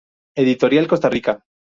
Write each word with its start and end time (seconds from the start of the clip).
Editorial 0.43 0.87
Costa 0.87 1.09
Rica. 1.11 1.39